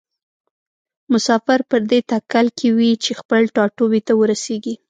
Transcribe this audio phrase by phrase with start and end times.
[1.13, 4.73] مسافر پر دې تکل کې وي چې خپل ټاټوبي ته ورسیږي.